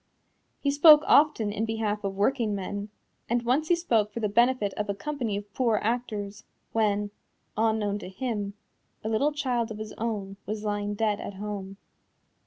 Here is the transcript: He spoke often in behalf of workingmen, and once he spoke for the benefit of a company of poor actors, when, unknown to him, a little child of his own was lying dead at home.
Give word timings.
He 0.59 0.71
spoke 0.71 1.03
often 1.05 1.51
in 1.51 1.63
behalf 1.63 2.03
of 2.03 2.15
workingmen, 2.15 2.89
and 3.29 3.43
once 3.43 3.67
he 3.67 3.75
spoke 3.75 4.11
for 4.11 4.19
the 4.19 4.27
benefit 4.27 4.73
of 4.73 4.89
a 4.89 4.95
company 4.95 5.37
of 5.37 5.53
poor 5.53 5.79
actors, 5.83 6.43
when, 6.73 7.11
unknown 7.55 7.99
to 7.99 8.09
him, 8.09 8.55
a 9.03 9.09
little 9.09 9.31
child 9.31 9.69
of 9.69 9.77
his 9.77 9.93
own 9.99 10.37
was 10.47 10.63
lying 10.63 10.95
dead 10.95 11.19
at 11.19 11.35
home. 11.35 11.77